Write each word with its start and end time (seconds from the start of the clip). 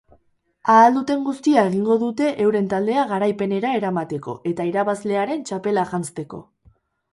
Ahal 0.75 0.95
duten 0.95 1.19
guztia 1.27 1.65
egingo 1.71 1.97
dute 2.05 2.31
euren 2.45 2.71
taldea 2.73 3.05
garaipenera 3.13 3.75
eramateko 3.81 4.35
eta 4.55 4.69
irabazlearen 4.73 5.47
txapela 5.51 5.87
janzteko. 5.95 6.45